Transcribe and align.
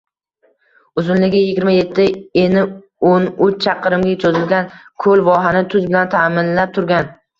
Uzunligi 1.01 1.41
yigirma 1.41 1.73
yetti, 1.75 2.05
eni 2.43 2.63
oʻn 3.11 3.29
uch 3.49 3.59
chaqirimga 3.67 4.17
choʻzilgan 4.25 4.75
koʻl 5.07 5.23
vohani 5.29 5.63
tuz 5.75 5.87
bilan 5.93 6.11
taʼminlab 6.17 6.75
turgan 6.79 7.15